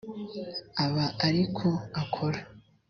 aba 0.83 1.05
ari 1.27 1.43
ko 1.57 1.69
akora 2.01 2.39